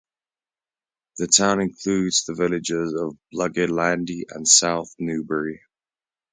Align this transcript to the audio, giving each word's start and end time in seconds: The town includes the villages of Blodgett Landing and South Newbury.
The 1.17 1.27
town 1.27 1.61
includes 1.61 2.25
the 2.25 2.33
villages 2.33 2.91
of 2.95 3.19
Blodgett 3.31 3.69
Landing 3.69 4.23
and 4.29 4.47
South 4.47 4.95
Newbury. 4.97 5.61